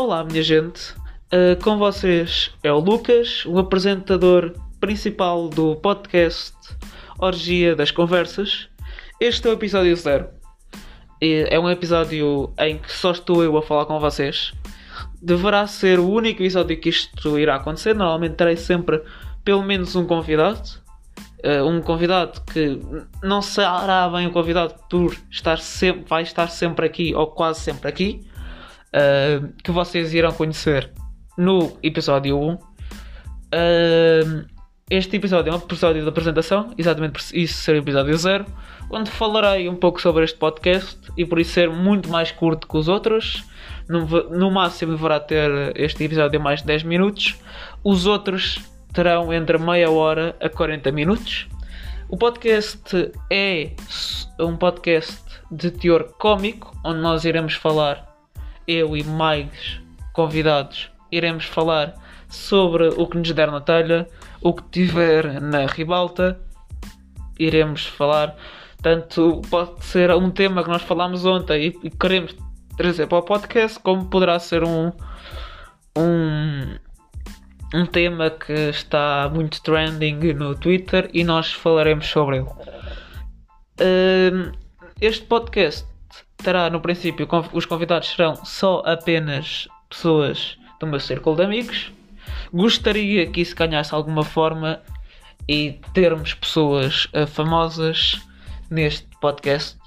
[0.00, 0.92] Olá, minha gente.
[1.26, 6.54] Uh, com vocês é o Lucas, o apresentador principal do podcast
[7.18, 8.68] Orgia das Conversas.
[9.18, 10.28] Este é o episódio zero.
[11.20, 14.52] É um episódio em que só estou eu a falar com vocês.
[15.20, 17.92] Deverá ser o único episódio que isto irá acontecer.
[17.92, 19.02] Normalmente terei sempre
[19.42, 20.80] pelo menos um convidado.
[21.44, 22.80] Uh, um convidado que
[23.20, 27.88] não será bem o convidado por estar sempre, vai estar sempre aqui ou quase sempre
[27.88, 28.28] aqui
[28.94, 30.90] uh, que vocês irão conhecer
[31.36, 32.54] no episódio 1.
[32.54, 32.58] Uh,
[34.90, 38.46] este episódio é um episódio de apresentação, exatamente por isso ser o episódio 0,
[38.90, 42.76] onde falarei um pouco sobre este podcast e por isso ser muito mais curto que
[42.76, 43.44] os outros.
[43.86, 47.36] No, no máximo deverá ter este episódio mais de 10 minutos.
[47.84, 48.60] Os outros
[48.92, 51.46] terão entre meia hora a 40 minutos.
[52.08, 53.72] O podcast é
[54.40, 58.08] um podcast de teor cómico, onde nós iremos falar
[58.68, 59.80] eu e mais
[60.12, 61.94] convidados iremos falar
[62.28, 64.06] sobre o que nos der na telha,
[64.42, 66.38] o que tiver na ribalta.
[67.38, 68.36] Iremos falar,
[68.82, 72.36] tanto pode ser um tema que nós falámos ontem e, queremos
[72.76, 74.92] trazer para o podcast, como poderá ser um,
[75.96, 76.76] um,
[77.74, 82.46] um tema que está muito trending no Twitter e nós falaremos sobre ele.
[85.00, 85.86] Este podcast
[86.36, 91.92] terá no princípio os convidados serão só apenas pessoas do meu círculo de amigos.
[92.52, 94.80] Gostaria que isso ganhasse alguma forma
[95.48, 98.20] e termos pessoas uh, famosas
[98.70, 99.78] neste podcast.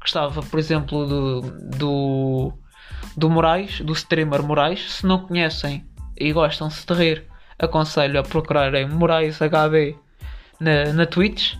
[0.00, 1.40] Gostava, por exemplo, do,
[1.76, 2.52] do,
[3.16, 4.92] do Moraes, do streamer Moraes.
[4.94, 5.84] Se não conhecem
[6.16, 7.24] e gostam-se de rir,
[7.58, 9.96] aconselho a procurarem Moraes HD
[10.60, 11.54] na, na Twitch.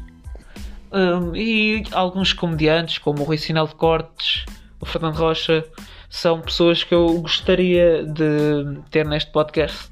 [0.92, 4.45] Um, e alguns comediantes, como o Rui Sinal de Cortes,
[4.81, 5.65] o Fernando Rocha,
[6.09, 9.91] são pessoas que eu gostaria de ter neste podcast.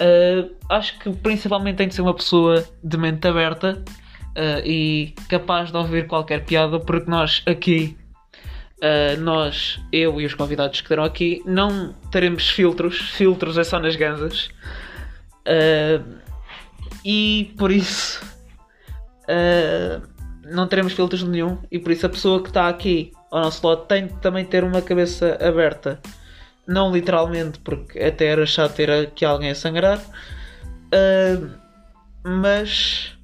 [0.00, 3.82] Uh, acho que principalmente tem de ser uma pessoa de mente aberta
[4.30, 7.96] uh, e capaz de ouvir qualquer piada, porque nós aqui,
[8.78, 13.78] uh, nós, eu e os convidados que terão aqui, não teremos filtros, filtros é só
[13.78, 14.48] nas ganzas.
[17.04, 18.31] e por isso
[19.32, 20.02] uh,
[20.44, 23.86] não teremos filtros nenhum e por isso a pessoa que está aqui ao nosso lado
[23.86, 26.00] tem de também ter uma cabeça aberta.
[26.66, 31.50] Não literalmente, porque até era chato ter aqui alguém a sangrar, uh,
[32.22, 33.16] mas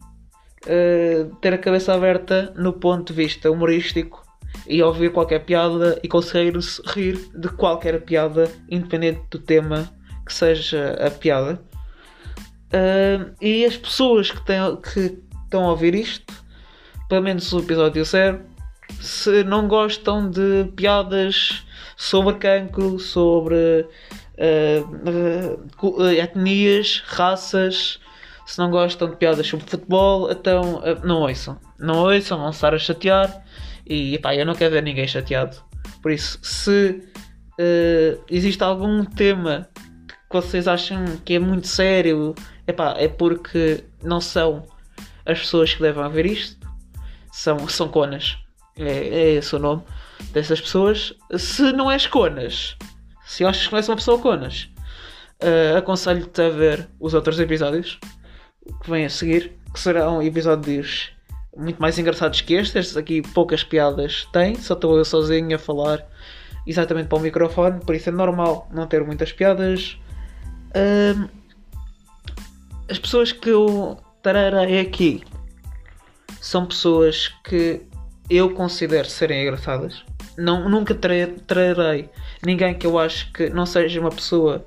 [0.64, 4.26] uh, ter a cabeça aberta no ponto de vista humorístico
[4.66, 9.88] e ouvir qualquer piada e conseguir rir de qualquer piada, independente do tema
[10.26, 11.60] que seja a piada.
[12.68, 16.32] Uh, e as pessoas que, têm, que estão a ouvir isto,
[17.08, 18.40] pelo menos o episódio 0,
[19.00, 21.64] se não gostam de piadas
[21.96, 23.86] sobre cancro, sobre
[24.36, 27.98] uh, uh, etnias, raças,
[28.46, 31.58] se não gostam de piadas sobre futebol, então uh, não ouçam.
[31.78, 33.42] Não ouçam, vão estar a chatear.
[33.86, 35.56] E pá, eu não quero ver ninguém chateado.
[36.02, 37.02] Por isso, se
[38.28, 39.68] existe algum tema
[40.30, 42.34] que vocês acham que é muito sério,
[42.66, 44.64] epá, é porque não são
[45.28, 46.66] as pessoas que devem ver isto
[47.30, 48.38] são, são conas.
[48.76, 49.82] É, é esse o nome
[50.32, 51.14] dessas pessoas.
[51.36, 52.76] Se não és conas,
[53.26, 54.70] se achas que não és uma pessoa conas,
[55.42, 58.00] uh, aconselho-te a ver os outros episódios
[58.82, 61.12] que vêm a seguir, que serão episódios
[61.56, 62.76] muito mais engraçados que estes.
[62.76, 66.06] Estes aqui poucas piadas têm, só estou eu sozinho a falar
[66.66, 69.98] exatamente para o microfone, por isso é normal não ter muitas piadas.
[70.70, 71.28] Uh,
[72.88, 75.22] as pessoas que eu tararei aqui
[76.40, 77.82] são pessoas que
[78.30, 80.04] eu considero serem engraçadas.
[80.36, 82.08] Não, nunca trarei
[82.44, 84.64] ninguém que eu acho que não seja uma pessoa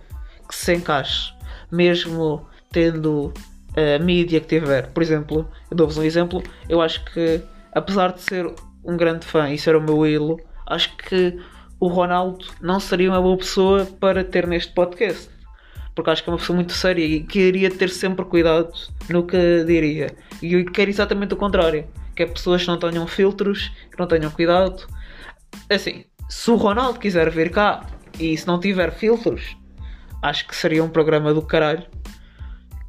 [0.48, 1.34] que se encaixe,
[1.72, 3.34] mesmo tendo
[3.76, 4.88] a mídia que tiver.
[4.88, 6.44] Por exemplo, eu dou-vos um exemplo.
[6.68, 7.42] Eu acho que,
[7.72, 11.40] apesar de ser um grande fã e ser o meu ídolo, acho que
[11.80, 15.30] o Ronaldo não seria uma boa pessoa para ter neste podcast
[15.96, 18.72] porque acho que é uma pessoa muito séria e queria ter sempre cuidado
[19.10, 20.16] no que diria.
[20.42, 21.86] E eu quero exatamente o contrário:
[22.16, 24.88] que é pessoas que não tenham filtros, que não tenham cuidado.
[25.70, 27.86] Assim, se o Ronaldo quiser vir cá
[28.20, 29.58] e se não tiver filtros,
[30.22, 31.86] acho que seria um programa do caralho.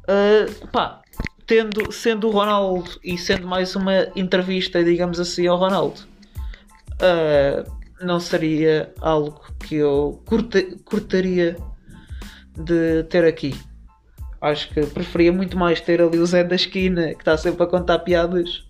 [0.03, 1.01] Uh, pá,
[1.45, 6.01] tendo, sendo o Ronaldo e sendo mais uma entrevista, digamos assim, ao Ronaldo,
[6.95, 7.71] uh,
[8.01, 11.57] não seria algo que eu curte, curtaria
[12.57, 13.55] de ter aqui.
[14.41, 17.67] Acho que preferia muito mais ter ali o Zé da esquina que está sempre a
[17.67, 18.65] contar piadas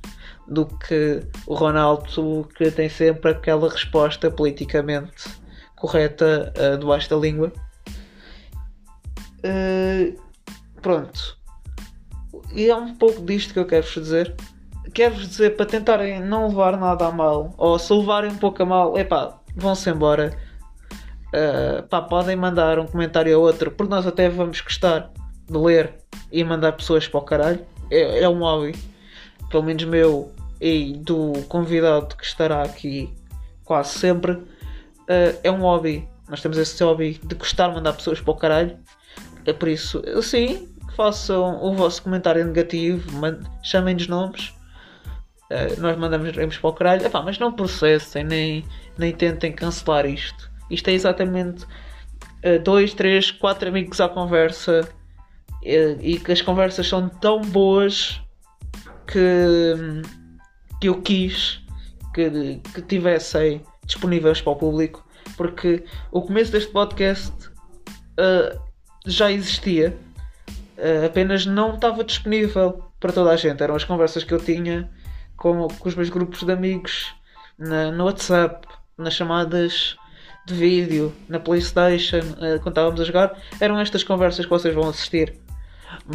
[0.47, 5.29] do que o Ronaldo que tem sempre aquela resposta politicamente
[5.75, 7.51] correta uh, debaixo da língua.
[9.43, 10.17] Uh,
[10.81, 11.37] pronto.
[12.53, 14.33] E é um pouco disto que eu quero-vos dizer.
[14.93, 18.65] Quero-vos dizer para tentarem não levar nada a mal, ou se levarem um pouco a
[18.65, 20.37] mal, epá, vão-se embora.
[21.33, 25.11] Uh, pá, podem mandar um comentário ou outro, porque nós até vamos gostar
[25.49, 25.95] de ler
[26.31, 27.65] e mandar pessoas para o caralho.
[27.89, 28.75] É, é um hobby,
[29.49, 30.31] pelo menos meu
[30.61, 33.11] e do convidado que estará aqui
[33.65, 34.33] quase sempre.
[34.33, 36.07] Uh, é um hobby.
[36.29, 38.77] Nós temos esse hobby de gostar de mandar pessoas para o caralho.
[39.45, 43.09] É por isso, sim, façam o vosso comentário negativo,
[43.63, 44.53] chamem-nos nomes.
[45.49, 47.05] Uh, nós mandamos para o caralho.
[47.07, 48.63] Epá, mas não processem, nem,
[48.99, 50.52] nem tentem cancelar isto.
[50.73, 54.87] Isto é exatamente uh, dois, três, quatro amigos à conversa
[55.61, 58.21] uh, e que as conversas são tão boas
[59.07, 60.01] que,
[60.81, 61.61] que eu quis
[62.13, 65.05] que, que tivessem disponíveis para o público
[65.37, 68.59] porque o começo deste podcast uh,
[69.05, 69.97] já existia
[71.05, 73.61] apenas não estava disponível para toda a gente.
[73.61, 74.89] Eram as conversas que eu tinha
[75.37, 77.13] com, com os meus grupos de amigos
[77.57, 78.67] na, no WhatsApp
[78.97, 79.95] nas chamadas
[80.45, 84.89] de vídeo na Playstation uh, quando estávamos a jogar eram estas conversas que vocês vão
[84.89, 85.35] assistir.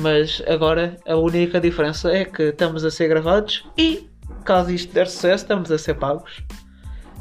[0.01, 4.09] Mas agora a única diferença é que estamos a ser gravados e
[4.45, 6.43] caso isto der sucesso estamos a ser pagos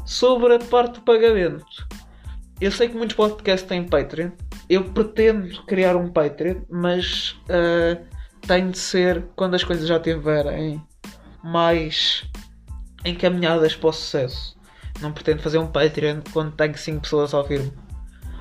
[0.04, 1.86] sobre a parte do pagamento.
[2.60, 4.30] Eu sei que muitos podcasts têm Patreon.
[4.68, 8.04] Eu pretendo criar um Patreon mas uh,
[8.46, 10.82] tem de ser quando as coisas já estiverem
[11.42, 12.24] mais
[13.04, 14.57] encaminhadas para o sucesso
[15.00, 17.72] não pretendo fazer um Patreon quando tenho 5 pessoas a ouvir-me.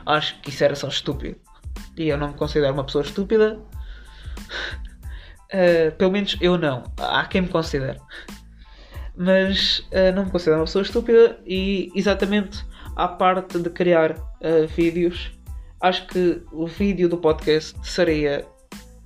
[0.05, 1.37] Acho que isso era só estúpido.
[1.97, 3.59] E eu não me considero uma pessoa estúpida.
[5.53, 6.83] Uh, pelo menos eu não.
[6.97, 7.99] Há quem me considere.
[9.15, 12.65] Mas uh, não me considero uma pessoa estúpida e exatamente
[12.95, 15.31] à parte de criar uh, vídeos,
[15.81, 18.45] acho que o vídeo do podcast seria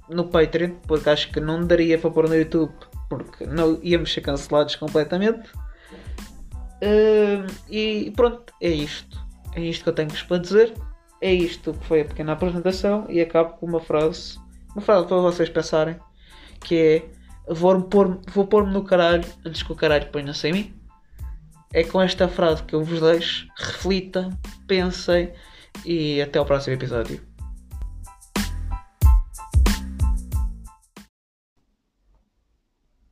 [0.09, 2.73] no Patreon, porque acho que não daria para pôr no YouTube,
[3.09, 5.49] porque não íamos ser cancelados completamente.
[6.81, 9.19] Uh, e pronto, é isto.
[9.55, 10.73] É isto que eu tenho-vos para dizer.
[11.21, 14.39] É isto que foi a pequena apresentação e acabo com uma frase.
[14.73, 15.95] Uma frase para vocês pensarem.
[16.59, 16.77] Que
[17.47, 20.73] é vou pôr-me vou pôr no caralho antes que o caralho ponha-se em mim.
[21.73, 23.47] É com esta frase que eu vos deixo.
[23.57, 24.31] Reflitam,
[24.67, 25.31] pensem
[25.85, 27.30] e até ao próximo episódio.